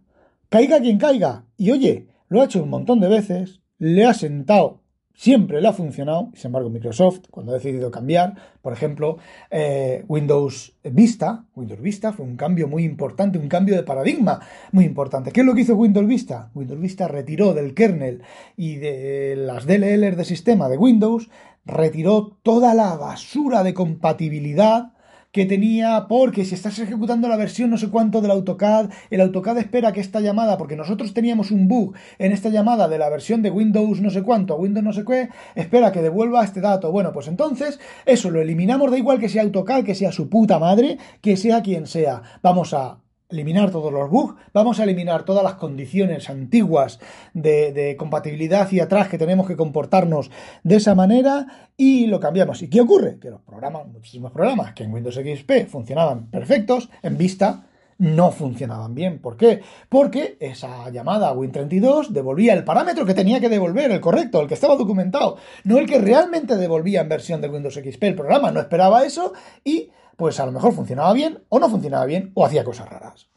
[0.49, 1.45] Caiga quien caiga.
[1.57, 4.81] Y oye, lo ha hecho un montón de veces, le ha sentado
[5.15, 9.17] siempre le ha funcionado, sin embargo Microsoft, cuando ha decidido cambiar, por ejemplo,
[9.49, 14.85] eh, Windows Vista, Windows Vista fue un cambio muy importante, un cambio de paradigma muy
[14.85, 15.31] importante.
[15.31, 16.51] ¿Qué es lo que hizo Windows Vista?
[16.53, 18.21] Windows Vista retiró del kernel
[18.57, 21.29] y de las DLLs de sistema de Windows,
[21.65, 24.91] retiró toda la basura de compatibilidad
[25.35, 29.57] que tenía, porque si estás ejecutando la versión no sé cuánto del AutoCAD, el AutoCAD
[29.57, 33.41] espera que esta llamada, porque nosotros teníamos un bug en esta llamada de la versión
[33.41, 36.89] de Windows no sé cuánto Windows no sé qué, espera que devuelva este dato.
[36.89, 40.57] Bueno, pues entonces eso lo eliminamos, da igual que sea AutoCAD, que sea su puta
[40.57, 42.21] madre, que sea quien sea.
[42.41, 46.99] Vamos a eliminar todos los bugs, vamos a eliminar todas las condiciones antiguas
[47.33, 50.31] de, compatibilidad hacia atrás que tenemos que comportarnos
[50.63, 52.61] de esa manera y lo cambiamos.
[52.61, 53.19] ¿Y qué ocurre?
[53.19, 57.65] Que los programas, muchísimos programas que en Windows XP funcionaban perfectos, en Vista
[57.97, 59.19] no funcionaban bien.
[59.19, 59.61] ¿Por qué?
[59.89, 64.53] Porque esa llamada Win32 devolvía el parámetro que tenía que devolver, el correcto, el que
[64.53, 68.03] estaba documentado, no el que realmente devolvía en versión de Windows XP.
[68.03, 69.33] El programa no esperaba eso
[69.63, 73.29] y pues a lo mejor funcionaba bien o no funcionaba bien o hacía cosas raras.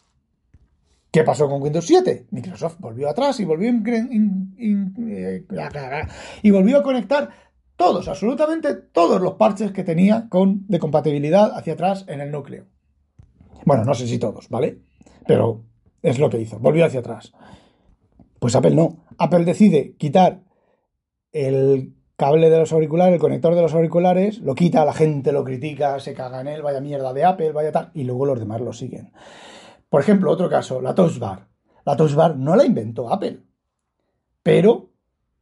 [1.10, 2.26] ¿Qué pasó con Windows 7?
[2.30, 5.46] Microsoft volvió atrás y volvió, eh,
[6.42, 7.30] y volvió a conectar
[7.76, 12.66] todos, absolutamente todos los parches que tenía con, de compatibilidad hacia atrás en el núcleo.
[13.64, 14.80] Bueno, no sé si todos, ¿vale?
[15.26, 15.64] Pero
[16.02, 17.32] es lo que hizo, volvió hacia atrás.
[18.38, 19.04] Pues Apple no.
[19.16, 20.42] Apple decide quitar
[21.32, 25.44] el cable de los auriculares, el conector de los auriculares, lo quita, la gente lo
[25.44, 28.60] critica, se caga en él, vaya mierda de Apple, vaya tal, y luego los demás
[28.60, 29.12] lo siguen.
[29.88, 31.46] Por ejemplo, otro caso, la Touch Bar.
[31.84, 33.38] La Touch Bar no la inventó Apple,
[34.42, 34.90] pero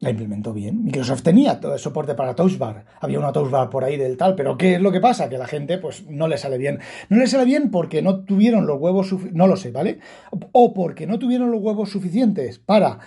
[0.00, 0.84] la implementó bien.
[0.84, 2.84] Microsoft tenía todo el soporte para Touch Bar.
[3.00, 5.30] Había una Touch Bar por ahí del tal, pero ¿qué es lo que pasa?
[5.30, 6.80] Que la gente pues no le sale bien.
[7.08, 10.00] No le sale bien porque no tuvieron los huevos no lo sé, ¿vale?
[10.52, 12.98] O porque no tuvieron los huevos suficientes para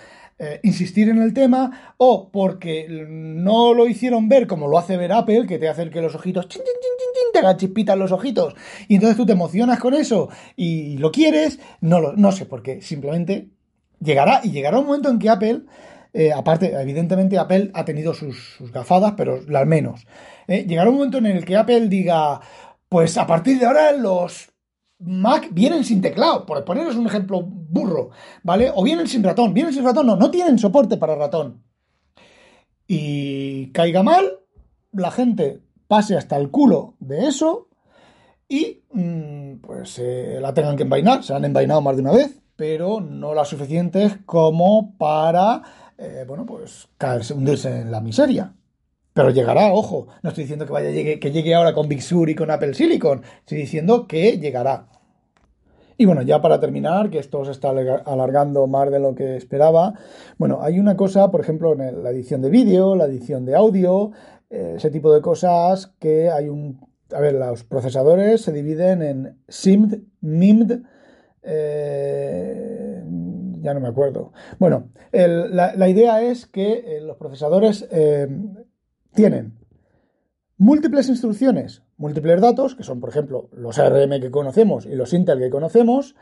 [0.42, 5.12] eh, insistir en el tema o porque no lo hicieron ver como lo hace ver
[5.12, 6.48] Apple, que te hace que los ojitos
[7.32, 8.54] te hagan los ojitos
[8.88, 12.62] y entonces tú te emocionas con eso y lo quieres, no, lo, no sé por
[12.62, 13.48] qué, simplemente
[14.00, 15.60] llegará y llegará un momento en que Apple,
[16.12, 20.06] eh, aparte, evidentemente Apple ha tenido sus, gafadas, pero las menos.
[20.48, 22.40] Eh, llegará un momento en el que Apple diga,
[22.88, 24.49] pues a partir de ahora los
[25.00, 28.10] Mac vienen sin teclado, por poneros un ejemplo burro,
[28.42, 28.70] ¿vale?
[28.74, 31.62] O vienen sin ratón, vienen sin ratón, no, no tienen soporte para ratón.
[32.86, 34.40] Y caiga mal,
[34.92, 37.68] la gente pase hasta el culo de eso
[38.48, 42.40] y mm, pues eh, la tengan que envainar, se han envainado más de una vez,
[42.56, 45.62] pero no las suficientes como para,
[45.96, 48.54] eh, bueno, pues caerse, hundirse en la miseria.
[49.12, 52.30] Pero llegará, ojo, no estoy diciendo que vaya llegue, que llegue ahora con Big Sur
[52.30, 54.86] y con Apple Silicon, estoy diciendo que llegará.
[56.00, 59.92] Y bueno, ya para terminar, que esto se está alargando más de lo que esperaba,
[60.38, 64.12] bueno, hay una cosa, por ejemplo, en la edición de vídeo, la edición de audio,
[64.48, 66.80] eh, ese tipo de cosas que hay un...
[67.12, 70.84] A ver, los procesadores se dividen en SIMD, MIMD,
[71.42, 73.02] eh,
[73.60, 74.32] ya no me acuerdo.
[74.58, 77.86] Bueno, la, idea es que eh, los procesadores
[79.14, 79.58] tienen
[80.56, 85.38] múltiples instrucciones, múltiples datos, que son, por ejemplo, los ARM que conocemos y los Intel
[85.38, 86.14] que conocemos,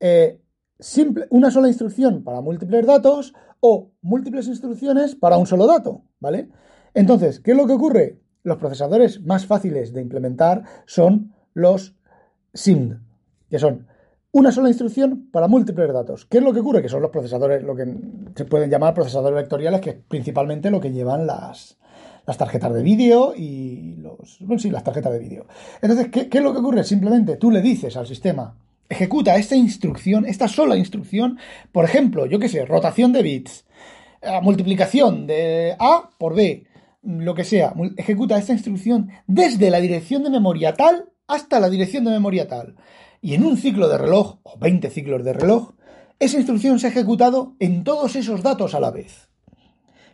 [0.00, 0.40] eh,
[0.78, 6.48] simple, una sola instrucción para múltiples datos o múltiples instrucciones para un solo dato, ¿vale?
[6.94, 8.20] Entonces, ¿qué es lo que ocurre?
[8.42, 11.96] Los procesadores más fáciles de implementar son los
[12.54, 12.96] SIMD,
[13.50, 13.86] que son
[14.32, 16.26] una sola instrucción para múltiples datos.
[16.26, 16.82] ¿Qué es lo que ocurre?
[16.82, 17.86] Que son los procesadores, lo que
[18.34, 21.78] se pueden llamar procesadores vectoriales, que es principalmente lo que llevan las,
[22.26, 24.38] las tarjetas de vídeo y los.
[24.40, 25.46] Bueno, sí, las tarjetas de vídeo.
[25.80, 26.84] Entonces, ¿qué, es lo que ocurre?
[26.84, 28.56] Simplemente tú le dices al sistema,
[28.88, 31.38] ejecuta esta instrucción, esta sola instrucción,
[31.72, 33.64] por ejemplo, yo qué sé, rotación de bits,
[34.22, 36.66] eh, multiplicación de A por B,
[37.02, 42.04] lo que sea, ejecuta esta instrucción desde la dirección de memoria tal hasta la dirección
[42.04, 42.76] de memoria tal.
[43.20, 45.74] Y en un ciclo de reloj, o 20 ciclos de reloj,
[46.18, 49.28] esa instrucción se ha ejecutado en todos esos datos a la vez.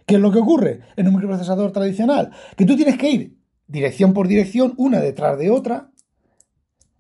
[0.07, 2.31] ¿Qué es lo que ocurre en un microprocesador tradicional?
[2.57, 3.37] Que tú tienes que ir
[3.67, 5.91] dirección por dirección, una detrás de otra,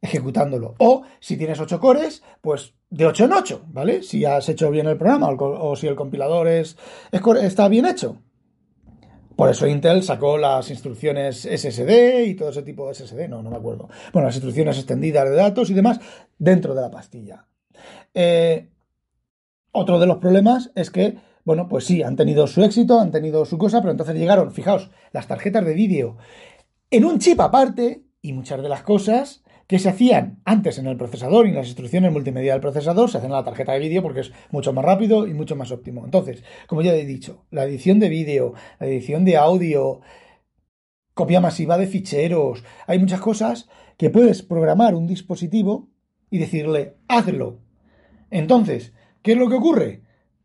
[0.00, 0.74] ejecutándolo.
[0.78, 4.02] O si tienes 8 cores, pues de 8 en 8, ¿vale?
[4.02, 6.76] Si has hecho bien el programa o, si el compilador es,
[7.10, 8.18] está bien hecho.
[9.36, 13.50] Por eso Intel sacó las instrucciones SSD y todo ese tipo de SSD, no, no
[13.50, 13.88] me acuerdo.
[14.12, 16.00] Bueno, las instrucciones extendidas de datos y demás
[16.38, 17.46] dentro de la pastilla.
[18.12, 18.68] Eh,
[19.72, 23.44] otro de los problemas es que, bueno, pues sí, han tenido su éxito, han tenido
[23.44, 26.16] su cosa, pero entonces llegaron, fijaos, las tarjetas de vídeo
[26.92, 30.98] en un chip aparte y muchas de las cosas que se hacían antes en el
[30.98, 34.20] procesador y las instrucciones multimedia del procesador se hacen en la tarjeta de vídeo porque
[34.20, 36.04] es mucho más rápido y mucho más óptimo.
[36.04, 40.02] Entonces, como ya he dicho, la edición de vídeo, la edición de audio,
[41.14, 45.88] copia masiva de ficheros, hay muchas cosas que puedes programar un dispositivo
[46.28, 47.60] y decirle, hazlo.
[48.30, 50.02] Entonces, ¿qué es lo que ocurre?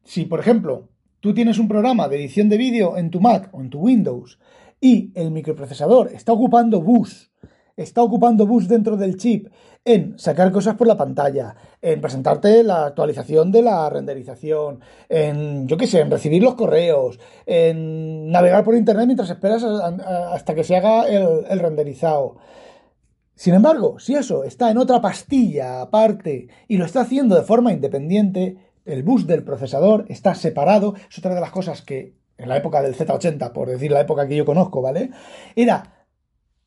[0.07, 0.87] Si, por ejemplo,
[1.19, 4.39] tú tienes un programa de edición de vídeo en tu Mac o en tu Windows
[4.79, 7.29] y el microprocesador está ocupando bus
[7.75, 9.49] está ocupando bus dentro del chip
[9.85, 15.77] en sacar cosas por la pantalla, en presentarte la actualización de la renderización, en, yo
[15.77, 20.75] qué sé, en recibir los correos, en navegar por internet mientras esperas hasta que se
[20.75, 22.37] haga el, el renderizado.
[23.35, 27.71] Sin embargo, si eso está en otra pastilla aparte y lo está haciendo de forma
[27.71, 32.57] independiente, el bus del procesador está separado, es otra de las cosas que en la
[32.57, 35.11] época del Z80, por decir la época que yo conozco, ¿vale?
[35.55, 36.05] Era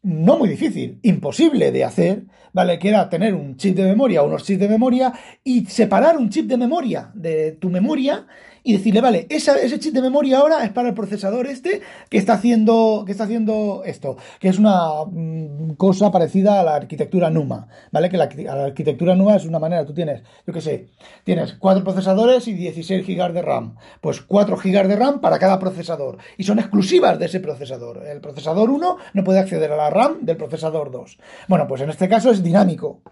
[0.02, 2.78] no muy difícil, imposible de hacer, ¿vale?
[2.78, 5.12] Que era tener un chip de memoria unos chips de memoria
[5.44, 8.26] y separar un chip de memoria de tu memoria
[8.62, 12.34] y decirle, vale, ese chip de memoria ahora es para el procesador este que está
[12.34, 17.68] haciendo, que está haciendo esto, que es una mm, cosa parecida a la arquitectura NUMA,
[17.90, 18.08] ¿vale?
[18.08, 18.28] Que la,
[18.64, 20.88] arquitectura NUMA es una manera, tú tienes, yo qué sé,
[21.24, 25.58] tienes cuatro procesadores y 16 GB de RAM, pues 4 GB de RAM para cada
[25.58, 28.06] procesador y son exclusivas de ese procesador.
[28.06, 31.18] El procesador 1 no puede acceder a la RAM del procesador 2.
[31.48, 33.02] Bueno, pues en este caso es dinámico.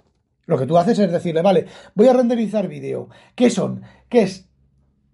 [0.46, 3.10] Lo que tú haces es decirle, vale, voy a renderizar vídeo.
[3.34, 3.82] ¿Qué son?
[4.08, 4.47] ¿Qué es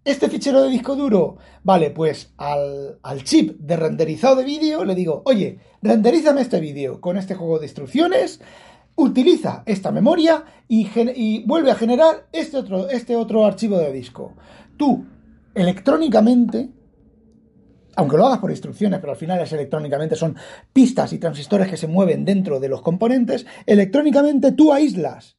[0.04, 5.22] este fichero de disco duro, vale, pues al, chip de renderizado de vídeo le digo,
[5.24, 8.40] oye, renderízame este vídeo con este juego de instrucciones,
[8.96, 14.34] utiliza esta memoria y, vuelve a generar este otro, este otro archivo de disco.
[14.76, 15.06] Tú,
[15.54, 16.70] electrónicamente,
[17.96, 20.36] aunque lo hagas por instrucciones, pero al final es electrónicamente, son
[20.72, 25.38] pistas y transistores que se mueven dentro de los componentes, electrónicamente tú aíslas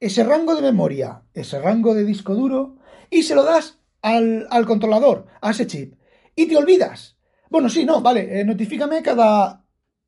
[0.00, 2.74] ese rango de memoria, ese rango de disco duro,
[3.08, 5.94] y se lo das al, controlador, a ese chip,
[6.34, 7.16] y te olvidas.
[7.48, 9.64] Bueno, sí, no, vale, eh, notifícame cada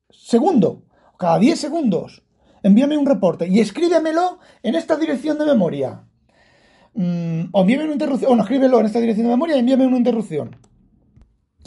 [0.09, 0.85] segundo,
[1.17, 2.23] cada 10 segundos.
[2.63, 6.03] Envíame un reporte y escríbemelo en esta dirección de memoria.
[6.93, 9.85] Mm, o envíame una interrupción, o no, escríbelo en esta dirección de memoria y envíame
[9.85, 10.57] una interrupción.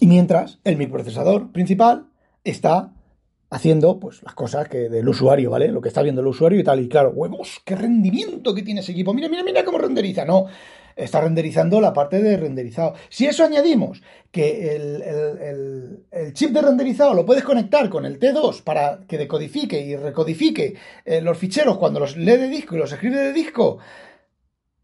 [0.01, 2.11] Y mientras, el microprocesador principal
[2.45, 2.95] está
[3.51, 5.69] haciendo pues las cosas que del usuario, ¿vale?
[5.69, 6.81] Lo que está viendo el usuario y tal.
[6.81, 9.15] Y claro, huevos, qué rendimiento que tiene ese equipo.
[9.15, 10.25] Mira, mira, mira cómo renderiza.
[10.25, 10.47] No,
[10.99, 12.95] está renderizando la parte de renderizado.
[13.09, 19.01] Si eso añadimos que el, chip de renderizado lo puedes conectar con el T2 para
[19.07, 23.17] que decodifique y recodifique eh, los ficheros cuando los lee de disco y los escribe
[23.17, 23.79] de disco,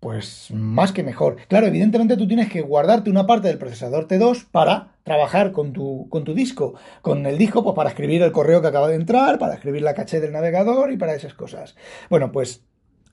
[0.01, 1.37] pues más que mejor.
[1.49, 6.09] Claro, evidentemente tú tienes que guardarte una parte del procesador T2 para trabajar con tu,
[6.11, 6.75] con tu disco.
[7.03, 9.95] Con el disco, pues para escribir el correo que acaba de entrar, para escribir la
[9.95, 11.75] caché del navegador y para esas cosas.
[12.11, 12.65] Bueno, pues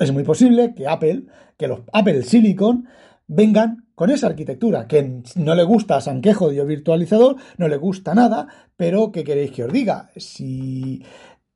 [0.01, 1.23] es muy posible que Apple,
[1.57, 2.87] que los Apple Silicon
[3.27, 8.15] vengan con esa arquitectura, que no le gusta a Sanquejo de virtualizador, no le gusta
[8.15, 10.09] nada, pero ¿qué queréis que os diga?
[10.15, 11.03] Si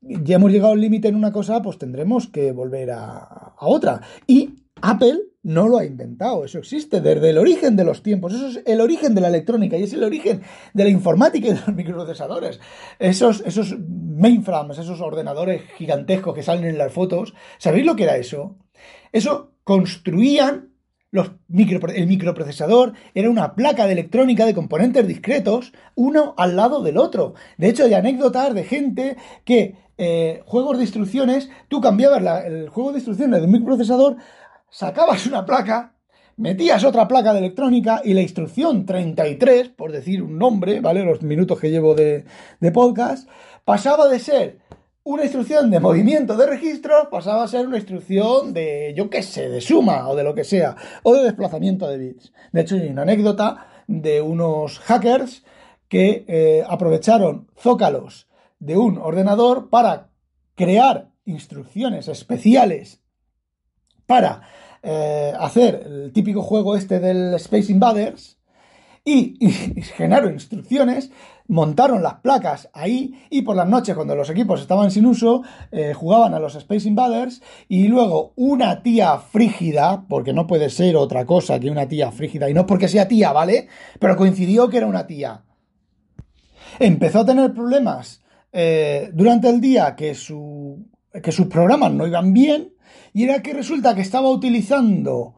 [0.00, 4.00] ya hemos llegado al límite en una cosa, pues tendremos que volver a, a otra.
[4.26, 8.48] Y Apple no lo ha inventado, eso existe desde el origen de los tiempos, eso
[8.48, 10.42] es el origen de la electrónica y es el origen
[10.74, 12.58] de la informática y de los microprocesadores.
[12.98, 18.16] Esos, esos mainframes, esos ordenadores gigantescos que salen en las fotos, ¿sabéis lo que era
[18.16, 18.56] eso?
[19.12, 20.72] Eso construían
[21.12, 26.98] los el microprocesador, era una placa de electrónica de componentes discretos, uno al lado del
[26.98, 27.34] otro.
[27.56, 32.90] De hecho, hay anécdotas de gente que eh, juegos de instrucciones, tú cambiabas el juego
[32.90, 34.16] de instrucciones del microprocesador
[34.76, 35.94] sacabas una placa,
[36.36, 41.02] metías otra placa de electrónica y la instrucción 33, por decir un nombre, ¿vale?
[41.02, 42.26] Los minutos que llevo de,
[42.74, 43.26] podcast,
[43.64, 44.58] pasaba de ser
[45.02, 49.48] una instrucción de movimiento de registros, pasaba a ser una instrucción de, yo qué sé,
[49.48, 52.34] de suma o de lo que sea, o de desplazamiento de bits.
[52.52, 55.42] De hecho, hay una anécdota de unos hackers
[55.88, 60.10] que eh, aprovecharon zócalos de un ordenador para
[60.54, 63.00] crear instrucciones especiales
[64.06, 64.42] para
[64.88, 68.38] eh, hacer el típico juego este del Space Invaders
[69.04, 69.36] y,
[69.96, 71.10] generaron instrucciones,
[71.48, 75.42] montaron las placas ahí y por las noches cuando los equipos estaban sin uso
[75.72, 80.94] eh, jugaban a los Space Invaders y luego una tía frígida, porque no puede ser
[80.94, 83.66] otra cosa que una tía frígida y no es porque sea tía, ¿vale?
[83.98, 85.42] Pero coincidió que era una tía.
[86.78, 90.86] Empezó a tener problemas eh, durante el día que, su,
[91.20, 92.75] que sus programas no iban bien
[93.16, 95.36] y era que resulta que estaba utilizando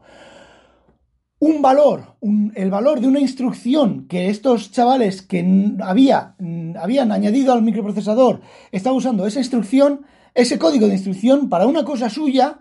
[1.39, 2.17] un valor,
[2.55, 6.35] el valor de una instrucción que estos chavales que había,
[6.77, 8.41] habían añadido al microprocesador
[8.73, 10.01] estaban usando esa instrucción,
[10.33, 12.59] ese código de instrucción para una cosa suya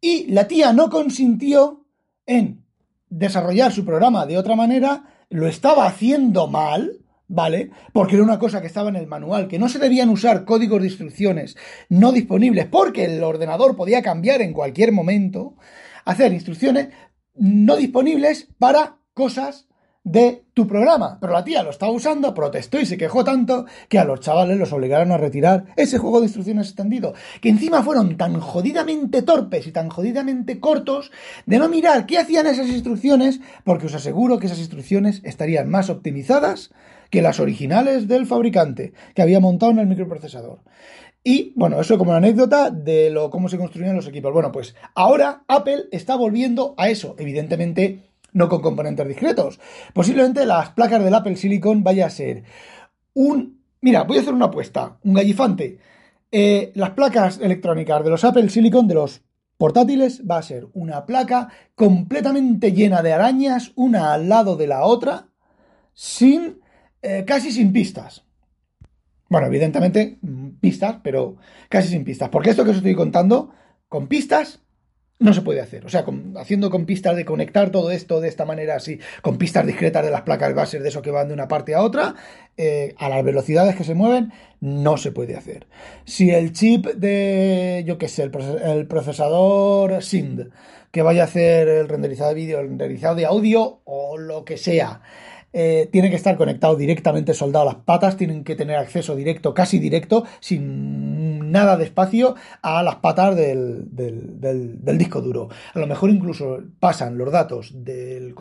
[0.00, 1.84] y la tía no consintió
[2.24, 2.64] en
[3.08, 7.70] desarrollar su programa de otra manera, lo estaba haciendo mal, ¿vale?
[7.92, 10.80] Porque era una cosa que estaba en el manual, que no se debían usar códigos
[10.80, 11.56] de instrucciones
[11.88, 15.56] no disponibles porque el ordenador podía cambiar en cualquier momento,
[16.04, 16.88] hacer instrucciones
[17.34, 19.66] no disponibles para cosas
[20.06, 21.18] de tu programa.
[21.20, 24.56] Pero la tía lo estaba usando, protestó y se quejó tanto que a los chavales
[24.56, 27.12] los obligaron a retirar ese juego de instrucciones extendido.
[27.40, 31.10] Que encima fueron tan jodidamente torpes y tan jodidamente cortos
[31.44, 35.90] de no mirar qué hacían esas instrucciones, porque os aseguro que esas instrucciones estarían más
[35.90, 36.70] optimizadas
[37.10, 40.60] que las originales del fabricante que había montado en el microprocesador.
[41.28, 44.32] Y bueno, eso como una anécdota de lo, cómo se construían los equipos.
[44.32, 49.58] Bueno, pues ahora Apple está volviendo a eso, evidentemente no con componentes discretos.
[49.92, 52.44] Posiblemente las placas del Apple Silicon vaya a ser
[53.14, 53.62] un...
[53.80, 55.80] Mira, voy a hacer una apuesta, un gallifante.
[56.30, 59.22] Eh, las placas electrónicas de los Apple Silicon, de los
[59.58, 64.84] portátiles, va a ser una placa completamente llena de arañas, una al lado de la
[64.84, 65.26] otra,
[65.92, 66.60] sin...
[67.08, 68.24] Eh, casi sin pistas.
[69.28, 71.36] Bueno, evidentemente mm, pistas, pero
[71.68, 72.30] casi sin pistas.
[72.30, 73.52] Porque esto que os estoy contando,
[73.88, 74.58] con pistas,
[75.20, 75.86] no se puede hacer.
[75.86, 76.04] O sea,
[76.36, 80.10] haciendo con pistas de conectar todo esto de esta manera así, con pistas discretas de
[80.10, 82.16] las placas base de eso que van de una parte a otra,
[82.56, 85.68] eh, a las velocidades que se mueven, no se puede hacer.
[86.06, 90.48] Si el chip de, yo qué sé, el, procesador SIND,
[90.90, 94.56] que vaya a hacer el renderizado de vídeo, el renderizado de audio o lo que
[94.56, 95.02] sea,
[95.58, 99.54] eh, tiene que estar conectado directamente soldado a las patas, tienen que tener acceso directo,
[99.54, 103.88] casi directo, sin nada de espacio a las patas del,
[104.98, 105.48] disco duro.
[105.72, 108.34] A lo mejor incluso pasan los datos del,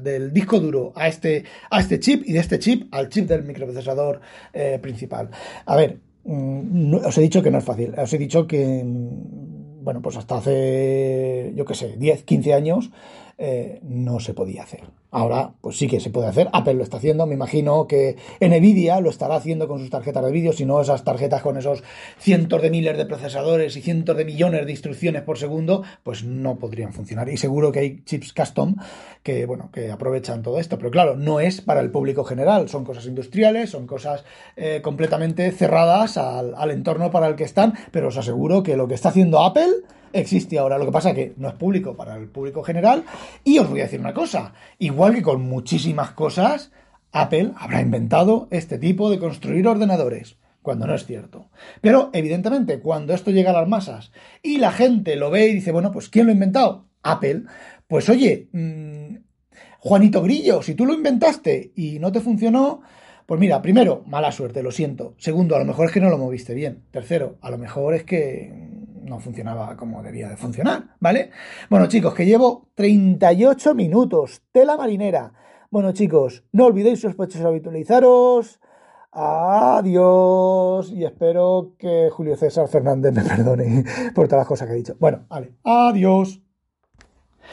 [0.00, 1.42] del disco duro a este,
[1.72, 4.20] a este chip y de este chip al chip del microprocesador
[4.52, 5.28] eh, principal.
[5.66, 9.82] A ver, mm, os he dicho que no es fácil, os he dicho que, mm,
[9.82, 12.92] bueno, pues hasta hace, yo qué sé, 10, 15 años,
[13.42, 14.82] eh, no se podía hacer.
[15.10, 16.50] Ahora, pues sí que se puede hacer.
[16.52, 17.26] Apple lo está haciendo.
[17.26, 21.04] Me imagino que Nvidia lo estará haciendo con sus tarjetas de vídeo, si no esas
[21.04, 21.82] tarjetas con esos
[22.18, 26.58] cientos de miles de procesadores y cientos de millones de instrucciones por segundo, pues no
[26.58, 27.30] podrían funcionar.
[27.30, 28.76] Y seguro que hay chips custom
[29.22, 30.76] que, bueno, que aprovechan todo esto.
[30.76, 32.68] Pero claro, no es para el público general.
[32.68, 34.22] Son cosas industriales, son cosas
[34.54, 37.72] eh, completamente cerradas al, al entorno para el que están.
[37.90, 39.70] Pero os aseguro que lo que está haciendo Apple
[40.12, 40.78] existe ahora.
[40.78, 43.04] Lo que pasa es que no es público para el público general.
[43.44, 46.72] Y os voy a decir una cosa, igual que con muchísimas cosas,
[47.12, 51.50] Apple habrá inventado este tipo de construir ordenadores, cuando no es cierto.
[51.80, 55.72] Pero evidentemente, cuando esto llega a las masas y la gente lo ve y dice,
[55.72, 56.86] bueno, pues ¿quién lo ha inventado?
[57.02, 57.44] Apple.
[57.88, 59.16] Pues oye, mm,
[59.80, 62.82] Juanito Grillo, si tú lo inventaste y no te funcionó,
[63.26, 65.14] pues mira, primero, mala suerte, lo siento.
[65.16, 66.82] Segundo, a lo mejor es que no lo moviste bien.
[66.90, 68.69] Tercero, a lo mejor es que
[69.10, 71.30] no funcionaba como debía de funcionar, ¿vale?
[71.68, 75.32] Bueno, chicos, que llevo 38 minutos, tela marinera.
[75.70, 78.60] Bueno, chicos, no olvidéis sospechosos habitualizaros.
[79.12, 80.92] Adiós.
[80.92, 83.84] Y espero que Julio César Fernández me perdone
[84.14, 84.96] por todas las cosas que he dicho.
[85.00, 85.54] Bueno, vale.
[85.64, 86.40] Adiós.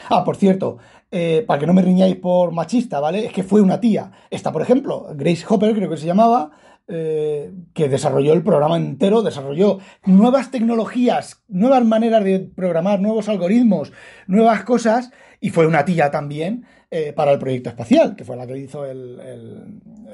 [0.08, 0.78] Ah, por cierto,
[1.10, 3.26] eh, para que no me riñáis por machista, ¿vale?
[3.26, 4.12] Es que fue una tía.
[4.30, 6.52] Esta, por ejemplo, Grace Hopper, creo que se llamaba,
[6.88, 13.92] eh, que desarrolló el programa entero, desarrolló nuevas tecnologías, nuevas maneras de programar, nuevos algoritmos,
[14.26, 18.46] nuevas cosas, y fue una tía también eh, para el proyecto espacial, que fue la
[18.46, 19.20] que hizo el,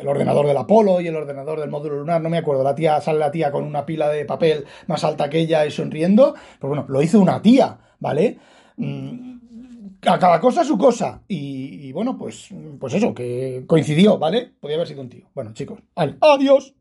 [0.04, 3.20] ordenador del Apolo y el ordenador del módulo lunar, no me acuerdo, la tía, sale
[3.20, 6.84] la tía con una pila de papel más alta que ella y sonriendo, pues bueno,
[6.88, 8.38] lo hizo una tía, ¿vale?
[8.76, 9.33] Mm,
[10.12, 11.22] a cada cosa su cosa.
[11.28, 12.48] Y, bueno, pues,
[12.78, 14.52] pues eso, que coincidió, ¿vale?
[14.60, 15.26] Podía haber sido un tío.
[15.34, 16.74] Bueno, chicos, adiós.